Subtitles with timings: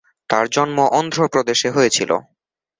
[0.29, 2.15] তার জন্ম অন্ধ্র প্রদেশে হয়েছিলো।